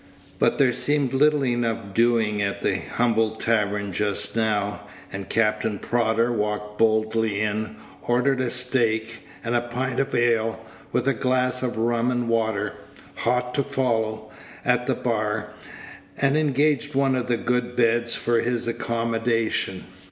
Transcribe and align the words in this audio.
But 0.39 0.57
there 0.57 0.71
seemed 0.73 1.13
little 1.13 1.45
enough 1.45 1.93
doing 1.93 2.41
at 2.41 2.63
the 2.63 2.77
humble 2.79 3.35
tavern 3.35 3.93
just 3.93 4.35
now, 4.35 4.81
and 5.13 5.29
Captain 5.29 5.77
Prodder 5.77 6.31
walked 6.31 6.79
boldly 6.79 7.39
in, 7.39 7.75
ordered 8.01 8.41
a 8.41 8.49
steak 8.49 9.19
and 9.43 9.53
a 9.53 9.61
pint 9.61 9.99
of 9.99 10.15
ale, 10.15 10.59
with 10.91 11.07
a 11.07 11.13
glass 11.13 11.61
of 11.61 11.77
rum 11.77 12.09
and 12.09 12.27
water, 12.27 12.73
hot, 13.17 13.53
to 13.53 13.61
follow, 13.61 14.31
at 14.65 14.87
the 14.87 14.95
bar, 14.95 15.51
and 16.17 16.35
engaged 16.35 16.95
one 16.95 17.13
of 17.13 17.27
the 17.27 17.37
good 17.37 17.75
beds 17.75 18.15
for 18.15 18.39
his 18.39 18.67
accommodation. 18.67 19.83